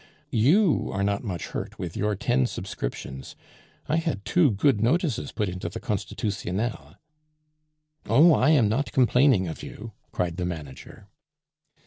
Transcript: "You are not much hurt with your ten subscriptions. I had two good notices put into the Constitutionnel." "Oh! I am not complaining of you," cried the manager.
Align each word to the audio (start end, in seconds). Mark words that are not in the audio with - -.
"You 0.33 0.89
are 0.91 1.03
not 1.03 1.23
much 1.23 1.49
hurt 1.49 1.77
with 1.77 1.95
your 1.95 2.15
ten 2.15 2.47
subscriptions. 2.47 3.35
I 3.87 3.97
had 3.97 4.25
two 4.25 4.49
good 4.49 4.81
notices 4.81 5.31
put 5.31 5.47
into 5.47 5.69
the 5.69 5.79
Constitutionnel." 5.79 6.95
"Oh! 8.09 8.33
I 8.33 8.49
am 8.49 8.67
not 8.67 8.93
complaining 8.93 9.47
of 9.47 9.61
you," 9.61 9.91
cried 10.11 10.37
the 10.37 10.45
manager. 10.45 11.05